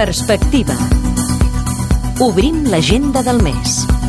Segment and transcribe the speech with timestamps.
[0.00, 0.74] Perspectiva.
[2.20, 3.99] Obrim l'agenda del mes.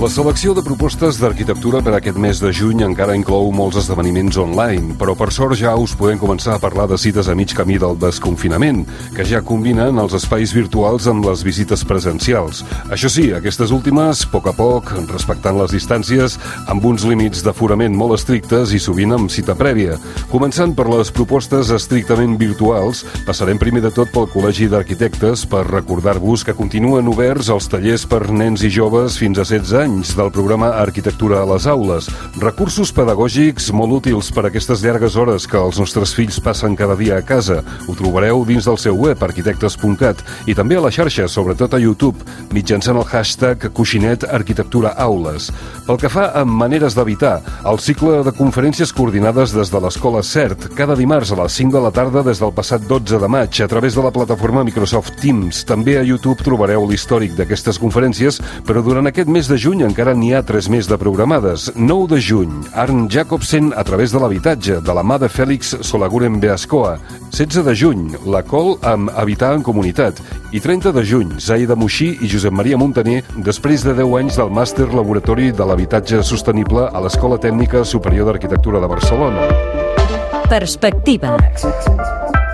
[0.00, 4.96] La selecció de propostes d'arquitectura per aquest mes de juny encara inclou molts esdeveniments online,
[4.98, 7.94] però per sort ja us podem començar a parlar de cites a mig camí del
[8.00, 8.80] desconfinament,
[9.14, 12.64] que ja combinen els espais virtuals amb les visites presencials.
[12.90, 16.38] Això sí, aquestes últimes, a poc a poc, respectant les distàncies,
[16.72, 20.00] amb uns límits d'aforament molt estrictes i sovint amb cita prèvia.
[20.32, 26.42] Començant per les propostes estrictament virtuals, passarem primer de tot pel Col·legi d'Arquitectes per recordar-vos
[26.48, 30.30] que continuen oberts els tallers per nens i joves fins a 16 anys anys del
[30.32, 32.08] programa Arquitectura a les aules.
[32.40, 36.96] Recursos pedagògics molt útils per a aquestes llargues hores que els nostres fills passen cada
[36.96, 37.60] dia a casa.
[37.88, 42.24] Ho trobareu dins del seu web, arquitectes.cat, i també a la xarxa, sobretot a YouTube,
[42.52, 45.50] mitjançant el hashtag Coixinet Arquitectura Aules.
[45.86, 50.70] Pel que fa a maneres d'evitar, el cicle de conferències coordinades des de l'Escola CERT,
[50.78, 53.68] cada dimarts a les 5 de la tarda des del passat 12 de maig, a
[53.68, 55.64] través de la plataforma Microsoft Teams.
[55.68, 60.34] També a YouTube trobareu l'històric d'aquestes conferències, però durant aquest mes de juny encara n'hi
[60.36, 61.70] ha tres més de programades.
[61.72, 66.36] 9 de juny, Arn Jacobsen a través de l'habitatge, de la mà de Fèlix Solaguren
[66.42, 66.98] Beascoa.
[67.32, 70.20] 16 de juny, la Col amb Habitar en Comunitat.
[70.52, 74.52] I 30 de juny, Zaida Moixí i Josep Maria Montaner, després de 10 anys del
[74.52, 79.48] màster laboratori de l'habitatge sostenible a l'Escola Tècnica Superior d'Arquitectura de Barcelona.
[80.52, 81.38] Perspectiva.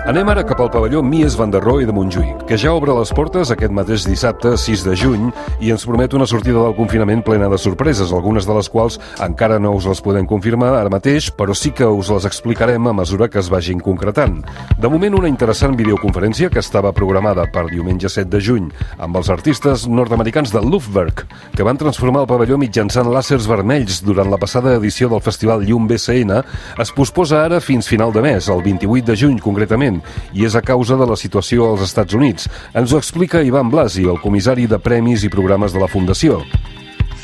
[0.09, 3.11] Anem ara cap al pavelló Mies van der Rohe de Montjuïc, que ja obre les
[3.13, 5.27] portes aquest mateix dissabte, 6 de juny,
[5.61, 9.59] i ens promet una sortida del confinament plena de sorpreses, algunes de les quals encara
[9.61, 13.27] no us les podem confirmar ara mateix, però sí que us les explicarem a mesura
[13.29, 14.39] que es vagin concretant.
[14.81, 19.29] De moment, una interessant videoconferència que estava programada per diumenge 7 de juny amb els
[19.29, 24.73] artistes nord-americans de Luftwerk, que van transformar el pavelló mitjançant làsers vermells durant la passada
[24.81, 26.41] edició del Festival Llum BCN,
[26.81, 29.98] es posposa ara fins final de mes, el 28 de juny concretament,
[30.33, 32.49] i és a causa de la situació als Estats Units.
[32.73, 36.43] Ens ho explica Ivan Blasi, el comissari de Premis i Programes de la Fundació.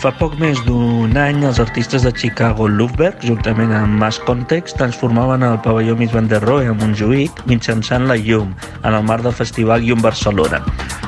[0.06, 5.42] Fa poc més d'un any, els artistes de Chicago Luftberg, juntament amb Mass Context, transformaven
[5.42, 8.52] el pavelló Miss Van der Rohe a Montjuïc mitjançant la llum,
[8.84, 10.60] en el marc del Festival Llum Barcelona.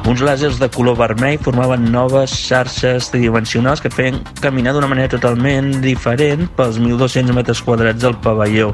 [0.09, 5.75] Uns làsers de color vermell formaven noves xarxes tridimensionals que feien caminar d'una manera totalment
[5.85, 8.71] diferent pels 1.200 metres quadrats del pavelló,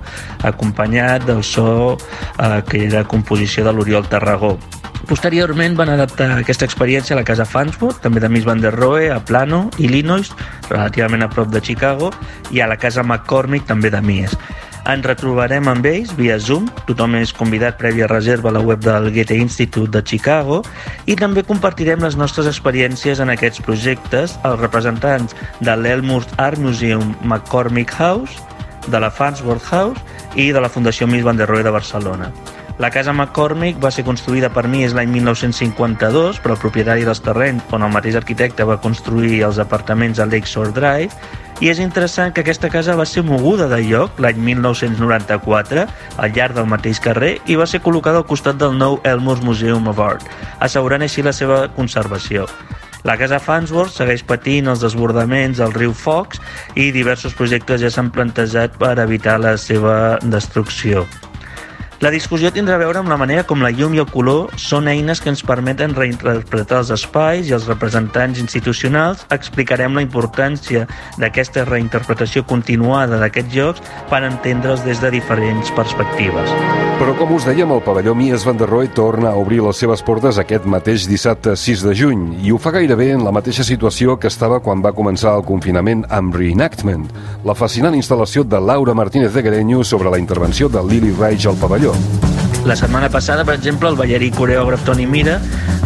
[0.47, 4.53] acompanyat del so eh, que era composició de l'Oriol Tarragó.
[5.07, 9.09] Posteriorment van adaptar aquesta experiència a la casa Farnsworth, també de Miss Van der Rohe,
[9.11, 10.29] a Plano, Illinois,
[10.69, 12.13] relativament a prop de Chicago,
[12.55, 14.37] i a la casa McCormick, també de Mies.
[14.87, 19.11] Ens retrobarem amb ells via Zoom, tothom és convidat prèvia reserva a la web del
[19.15, 20.59] Goethe Institute de Chicago
[21.07, 27.15] i també compartirem les nostres experiències en aquests projectes als representants de l'Elmhurst Art Museum
[27.23, 28.35] McCormick House,
[28.87, 30.03] de la Farnsworth House
[30.35, 32.31] i de la Fundació Miss Van der Rohe de Barcelona.
[32.81, 37.21] La casa McCormick va ser construïda per mi és l'any 1952 per al propietari dels
[37.21, 41.13] terrenys on el mateix arquitecte va construir els apartaments a Lakeshore Drive
[41.61, 45.83] i és interessant que aquesta casa va ser moguda de lloc l'any 1994
[46.17, 49.85] al llarg del mateix carrer i va ser col·locada al costat del nou Elmhurst Museum
[49.91, 50.25] of Art,
[50.59, 52.47] assegurant així la seva conservació.
[53.05, 56.41] La casa Farnsworth segueix patint els desbordaments del riu Fox
[56.73, 61.05] i diversos projectes ja s'han plantejat per evitar la seva destrucció.
[62.03, 64.89] La discussió tindrà a veure amb la manera com la llum i el color són
[64.91, 70.83] eines que ens permeten reinterpretar els espais i els representants institucionals explicarem la importància
[71.15, 76.51] d'aquesta reinterpretació continuada d'aquests jocs per entendre'ls des de diferents perspectives.
[76.99, 80.03] Però com us dèiem, el pavelló Mies van der Rohe torna a obrir les seves
[80.03, 84.17] portes aquest mateix dissabte 6 de juny i ho fa gairebé en la mateixa situació
[84.19, 87.07] que estava quan va començar el confinament amb Reenactment,
[87.47, 91.55] la fascinant instal·lació de Laura Martínez de Guereño sobre la intervenció de Lily Reich al
[91.55, 91.92] pavelló.
[92.63, 95.35] La setmana passada, per exemple, el ballarí coreògraf Toni Mira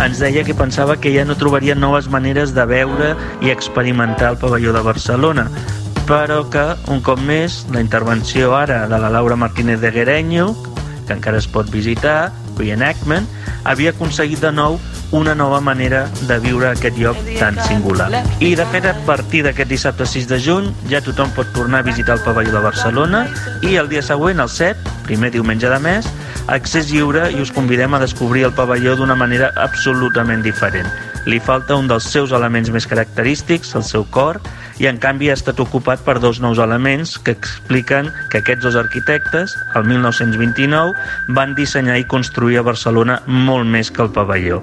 [0.04, 4.38] ens deia que pensava que ja no trobaria noves maneres de veure i experimentar el
[4.38, 5.48] pavelló de Barcelona,
[6.06, 10.52] però que, un cop més, la intervenció ara de la Laura Martínez de Guereño,
[11.08, 13.26] que encara es pot visitar, Reenactment,
[13.66, 14.78] havia aconseguit de nou
[15.12, 18.10] una nova manera de viure aquest lloc tan singular.
[18.40, 21.88] I de fet, a partir d'aquest dissabte 6 de juny, ja tothom pot tornar a
[21.88, 23.26] visitar el pavelló de Barcelona
[23.62, 26.10] i el dia següent, el 7, primer diumenge de mes,
[26.48, 30.92] accés lliure i us convidem a descobrir el pavelló d'una manera absolutament diferent.
[31.28, 34.40] Li falta un dels seus elements més característics, el seu cor,
[34.80, 38.78] i en canvi ha estat ocupat per dos nous elements que expliquen que aquests dos
[38.80, 40.96] arquitectes, el 1929,
[41.36, 44.62] van dissenyar i construir a Barcelona molt més que el pavelló.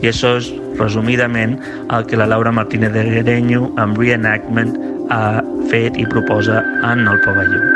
[0.00, 0.48] I això és,
[0.80, 1.58] resumidament,
[1.92, 4.76] el que la Laura Martínez de Guereño amb Reenactment
[5.12, 6.62] ha fet i proposa
[6.94, 7.75] en el pavelló.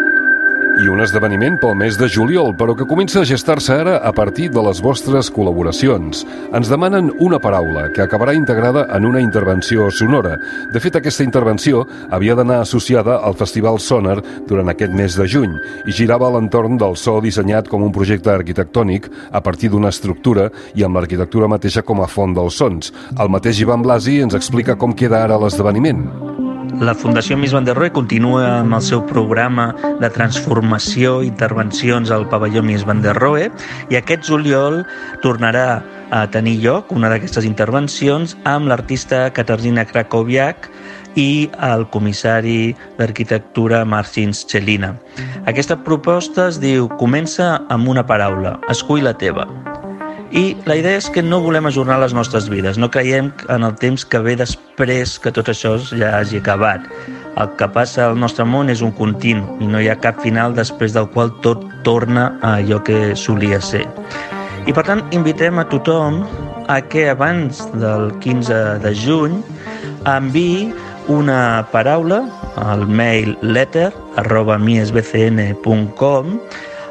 [0.80, 4.48] I un esdeveniment pel mes de juliol, però que comença a gestar-se ara a partir
[4.52, 6.22] de les vostres col·laboracions.
[6.56, 10.38] Ens demanen una paraula que acabarà integrada en una intervenció sonora.
[10.72, 14.18] De fet, aquesta intervenció havia d'anar associada al Festival Sonar
[14.48, 15.56] durant aquest mes de juny
[15.86, 20.48] i girava a l'entorn del so dissenyat com un projecte arquitectònic a partir d'una estructura
[20.74, 22.94] i amb l'arquitectura mateixa com a font dels sons.
[23.18, 26.49] El mateix Ivan Blasi ens explica com queda ara l'esdeveniment.
[26.80, 29.66] La Fundació Miss Van der Rohe continua amb el seu programa
[30.00, 33.50] de transformació i intervencions al pavelló Miss Van der Rohe
[33.92, 34.78] i aquest juliol
[35.20, 40.70] tornarà a tenir lloc una d'aquestes intervencions amb l'artista Katarzyna Krakowiak
[41.20, 44.94] i el comissari d'arquitectura Marcin Chelina.
[45.44, 49.44] Aquesta proposta es diu Comença amb una paraula, escull la teva.
[50.30, 53.72] I la idea és que no volem ajornar les nostres vides, no creiem en el
[53.82, 56.84] temps que ve després que tot això ja hagi acabat.
[57.34, 60.54] El que passa al nostre món és un continu i no hi ha cap final
[60.54, 63.82] després del qual tot torna a allò que solia ser.
[64.70, 66.22] I per tant invitem a tothom
[66.70, 69.40] a que abans del 15 de juny
[70.06, 70.70] enviï
[71.10, 72.22] una paraula
[72.70, 73.88] al mail letter
[74.20, 76.36] arroba miesbcn.com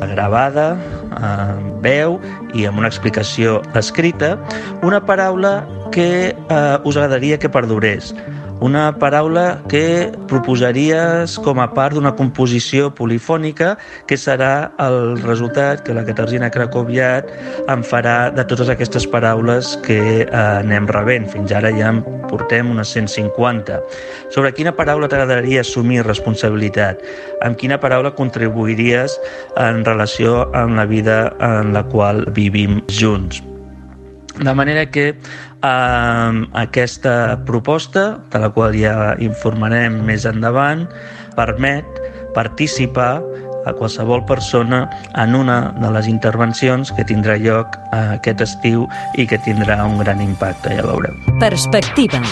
[0.07, 0.77] gravada,
[1.19, 2.19] en veu
[2.55, 4.37] i amb una explicació escrita,
[4.83, 8.13] una paraula que eh, us agradaria que perdurés,
[8.61, 13.73] una paraula que proposaries com a part d'una composició polifònica
[14.09, 17.31] que serà el resultat que la Catarzina Krakowiat
[17.71, 21.29] en farà de totes aquestes paraules que eh, anem rebent.
[21.31, 23.79] Fins ara ja en portem unes 150.
[24.35, 26.99] Sobre quina paraula t'agradaria assumir responsabilitat?
[27.45, 29.15] Amb quina paraula contribuiries
[29.57, 33.39] en relació amb la vida en la qual vivim junts?
[34.39, 35.15] De manera que
[35.63, 40.87] eh, aquesta proposta, de la qual ja informarem més endavant,
[41.37, 41.85] permet
[42.35, 43.19] participar
[43.65, 44.85] a qualsevol persona
[45.15, 48.87] en una de les intervencions que tindrà lloc aquest estiu
[49.19, 51.15] i que tindrà un gran impacte, ja veureu.
[51.43, 52.23] Perspectiva.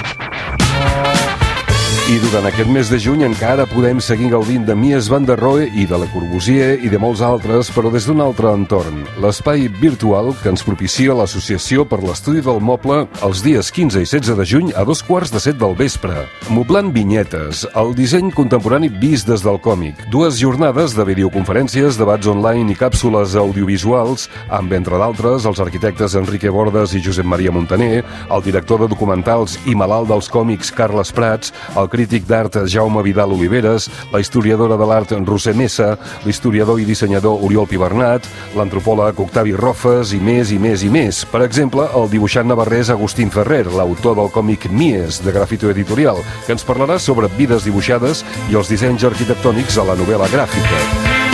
[2.07, 5.65] I durant aquest mes de juny encara podem seguir gaudint de Mies van der Rohe
[5.75, 9.01] i de Le Corbusier i de molts altres, però des d'un altre entorn.
[9.19, 14.39] L'espai virtual que ens propicia l'Associació per l'Estudi del Moble els dies 15 i 16
[14.39, 16.23] de juny a dos quarts de set del vespre.
[16.47, 19.99] Moblant vinyetes, el disseny contemporani vist des del còmic.
[20.07, 26.55] Dues jornades de videoconferències, debats online i càpsules audiovisuals amb, entre d'altres, els arquitectes Enrique
[26.55, 27.99] Bordes i Josep Maria Montaner,
[28.31, 33.33] el director de documentals i malalt dels còmics Carles Prats, el crític d'art Jaume Vidal
[33.33, 35.95] Oliveres, la historiadora de l'art Roser Messa,
[36.27, 41.23] l'historiador i dissenyador Oriol Pibernat, l'antropòleg Octavi Rofes i més i més i més.
[41.31, 46.53] Per exemple, el dibuixant navarrès Agustín Ferrer, l'autor del còmic Mies, de Grafito Editorial, que
[46.53, 48.21] ens parlarà sobre vides dibuixades
[48.51, 51.26] i els dissenys arquitectònics a la novel·la gràfica.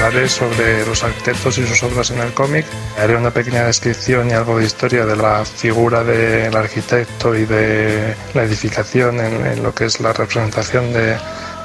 [0.00, 2.64] Hablaré sobre los arquitectos y sus obras en el cómic.
[2.98, 8.14] Haré una pequeña descripción y algo de historia de la figura del arquitecto y de
[8.32, 11.18] la edificación en, en lo que es la representación de,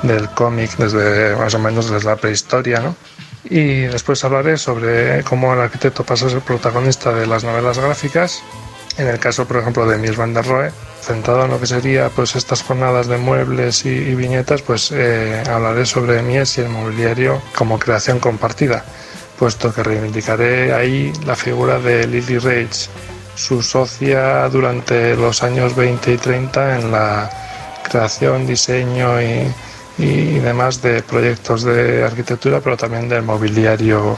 [0.04, 2.82] del cómic desde más o menos desde la prehistoria.
[2.82, 2.98] ¿no?
[3.46, 8.44] Y después hablaré sobre cómo el arquitecto pasa a ser protagonista de las novelas gráficas.
[8.98, 10.72] En el caso, por ejemplo, de Mies van der Rohe,
[11.06, 15.86] centrado en lo que sería pues estas jornadas de muebles y, viñetas, pues eh, hablaré
[15.86, 18.84] sobre Mies y el mobiliario como creación compartida,
[19.38, 22.90] puesto que reivindicaré ahí la figura de Lily Rage,
[23.36, 27.30] su socia durante los años 20 y 30 en la
[27.90, 29.54] creación, diseño y,
[29.98, 34.18] y demás de proyectos de arquitectura, pero también del mobiliario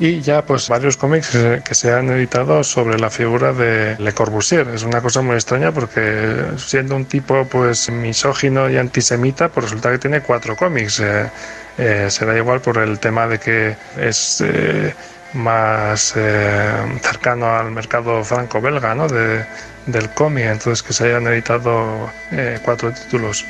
[0.00, 4.66] y ya pues varios cómics que se han editado sobre la figura de Le Corbusier.
[4.68, 9.92] Es una cosa muy extraña porque siendo un tipo pues misógino y antisemita, pues resulta
[9.92, 11.00] que tiene cuatro cómics.
[11.00, 11.30] Eh,
[11.78, 14.94] eh, igual por el tema de que es eh,
[15.34, 19.06] más eh, cercano al mercado franco-belga ¿no?
[19.06, 19.44] de,
[19.86, 23.44] del cómic, entonces que se hayan editado eh, cuatro títulos.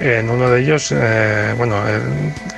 [0.00, 1.82] En uno de ellos, eh, bueno,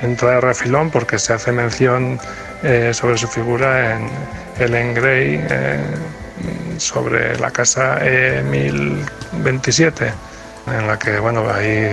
[0.03, 2.19] entra de refilón porque se hace mención
[2.63, 4.09] eh, sobre su figura en
[4.59, 5.79] Ellen Gray, eh,
[6.77, 10.13] sobre la casa E 1027,
[10.67, 11.91] en la que, bueno, ahí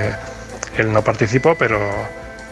[0.76, 1.78] él no participó, pero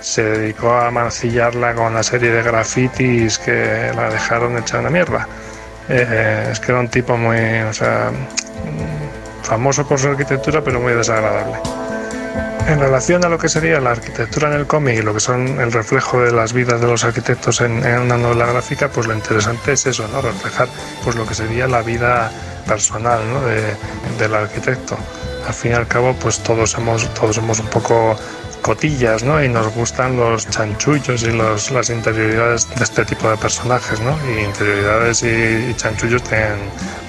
[0.01, 5.27] se dedicó a mancillarla con una serie de grafitis que la dejaron hecha una mierda.
[5.89, 8.11] Eh, es que era un tipo muy, o sea,
[9.43, 11.59] famoso por su arquitectura, pero muy desagradable.
[12.67, 15.61] En relación a lo que sería la arquitectura en el cómic y lo que son
[15.61, 19.73] el reflejo de las vidas de los arquitectos en, una novela gráfica, pues lo interesante
[19.73, 20.21] es eso, ¿no?
[20.21, 20.69] Reflejar
[21.05, 22.31] pues lo que sería la vida
[22.67, 23.41] personal ¿no?
[23.43, 23.63] de,
[24.19, 24.99] del arquitecto.
[25.47, 28.19] Al fin y al cabo, pues todos hemos, todos hemos un poco
[28.67, 29.43] cotillas, ¿no?
[29.43, 34.19] Y nos gustan los chanchullos y los, las interioridades de este tipo de personajes, ¿no?
[34.29, 36.59] Y interioridades y, y chanchullos tienen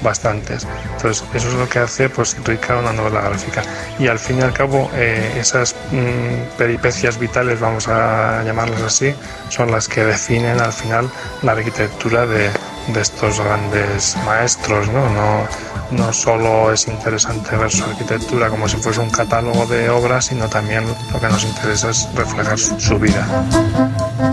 [0.03, 0.67] bastantes.
[0.95, 3.63] Entonces, eso es lo que hace pues rica una novela gráfica.
[3.97, 9.15] Y al fin y al cabo, eh, esas mmm, peripecias vitales, vamos a llamarlas así,
[9.49, 11.09] son las que definen al final
[11.41, 12.51] la arquitectura de,
[12.93, 15.09] de estos grandes maestros, ¿no?
[15.09, 15.47] ¿no?
[15.91, 20.47] No solo es interesante ver su arquitectura como si fuese un catálogo de obras, sino
[20.47, 23.25] también lo que nos interesa es reflejar su, su vida.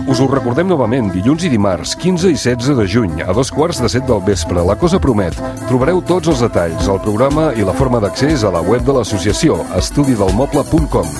[0.06, 3.80] Us ho recordem novament, dilluns i dimarts, 15 i 16 de juny, a dos quarts
[3.80, 4.60] de set del vespre.
[4.60, 5.38] La cosa promet.
[5.70, 9.62] Trobareu tots els detalls, el programa i la forma d'accés a la web de l'associació
[9.80, 11.10] estudidelmoble.com.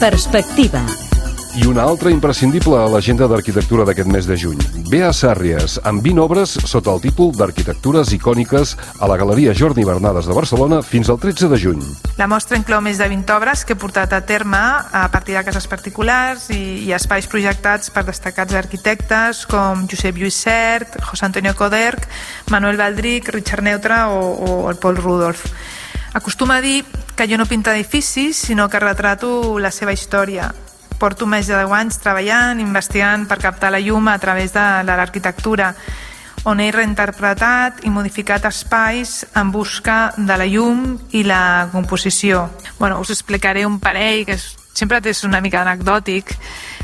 [0.00, 1.09] Perspectiva.
[1.50, 4.60] I una altra imprescindible a l'agenda d'arquitectura d'aquest mes de juny.
[4.86, 10.28] Bea Sàrries, amb 20 obres sota el títol d'Arquitectures icòniques a la Galeria Jordi Bernades
[10.30, 11.82] de Barcelona fins al 13 de juny.
[12.22, 15.42] La mostra inclou més de 20 obres que he portat a terme a partir de
[15.48, 21.56] cases particulars i, i espais projectats per destacats arquitectes com Josep Lluís Cert, José Antonio
[21.58, 22.06] Coderc,
[22.54, 25.48] Manuel Baldric, Richard Neutra o, o el Paul Rudolf.
[26.14, 26.84] Acostuma a dir
[27.18, 30.52] que jo no pinto edificis, sinó que retrato la seva història.
[31.00, 35.72] Porto més de 10 anys treballant, investigant per captar la llum a través de l'arquitectura,
[36.44, 42.48] on he reinterpretat i modificat espais en busca de la llum i la composició.
[42.78, 46.36] Bueno, us explicaré un parell que és, sempre és una mica anecdòtic.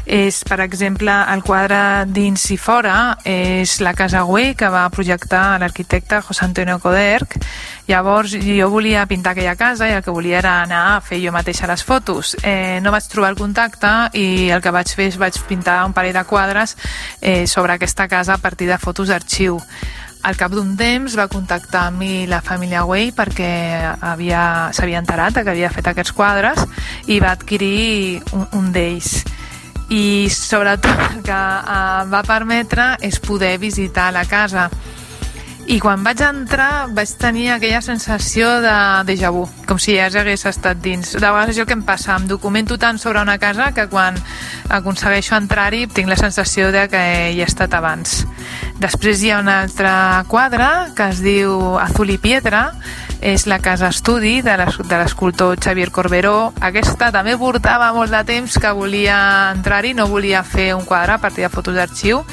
[0.07, 5.59] És, per exemple, el quadre dins i fora, és la Casa Güell que va projectar
[5.59, 7.35] l'arquitecte José Antonio Coderc.
[7.87, 11.31] Llavors jo volia pintar aquella casa i el que volia era anar a fer jo
[11.31, 12.35] mateixa les fotos.
[12.43, 15.95] Eh, no vaig trobar el contacte i el que vaig fer és vaig pintar un
[15.95, 16.75] parell de quadres
[17.21, 19.61] eh, sobre aquesta casa a partir de fotos d'arxiu.
[20.27, 23.53] Al cap d'un temps va contactar amb mi la família Güell perquè
[24.01, 26.59] havia- s'havia enterat que havia fet aquests quadres
[27.07, 29.21] i va adquirir un, un d'ells
[29.95, 34.67] i sobretot el que eh, va permetre és poder visitar la casa
[35.67, 38.75] i quan vaig entrar vaig tenir aquella sensació de
[39.09, 41.17] déjà vu, com si ja hagués estat dins.
[41.17, 44.19] De vegades el que em passa, em documento tant sobre una casa que quan
[44.71, 48.23] aconsegueixo entrar-hi tinc la sensació de que hi he estat abans.
[48.79, 49.91] Després hi ha un altre
[50.31, 52.69] quadre que es diu Azul i Pietra,
[53.21, 56.53] és la casa estudi de l'es- de l'escultor Xavier Corberó.
[56.61, 61.19] Aquesta també portava molt de temps que volia entrar-hi, no volia fer un quadre a
[61.19, 62.25] partir de fotos d'arxiu.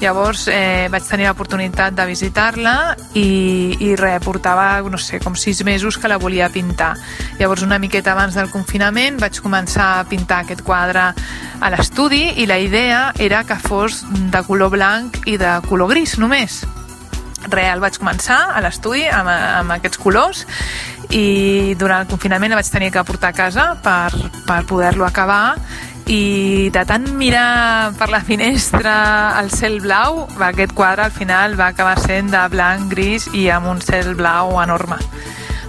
[0.00, 5.64] Llavors eh, vaig tenir l'oportunitat de visitar-la i, i re, portava, no sé, com sis
[5.64, 6.94] mesos que la volia pintar.
[7.40, 11.12] Llavors una miqueta abans del confinament vaig començar a pintar aquest quadre
[11.60, 16.16] a l'estudi i la idea era que fos de color blanc i de color gris
[16.18, 16.62] només
[17.46, 20.44] real vaig començar a l'estudi amb, amb aquests colors
[21.14, 24.10] i durant el confinament el vaig tenir que portar a casa per,
[24.46, 25.56] per poder-lo acabar
[26.08, 28.94] i de tant mirar per la finestra
[29.42, 33.68] el cel blau, aquest quadre al final va acabar sent de blanc, gris i amb
[33.68, 34.96] un cel blau enorme.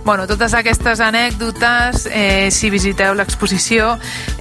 [0.10, 3.92] Bueno, totes aquestes anècdotes, eh, si visiteu l'exposició,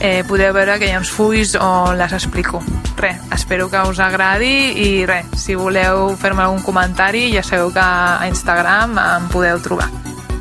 [0.01, 2.63] eh, podeu veure que hi ha uns fulls on les explico.
[2.97, 4.49] Re, espero que us agradi
[4.81, 9.91] i re, si voleu fer-me algun comentari, ja sabeu que a Instagram em podeu trobar.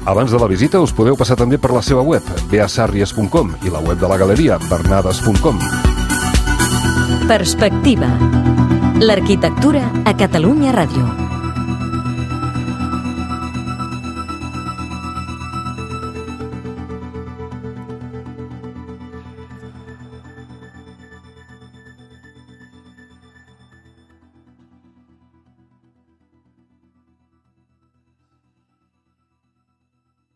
[0.05, 3.83] Abans de la visita us podeu passar també per la seva web, beasarries.com i la
[3.83, 5.59] web de la galeria, bernades.com.
[7.27, 8.15] Perspectiva.
[9.03, 11.26] L'arquitectura a Catalunya Ràdio.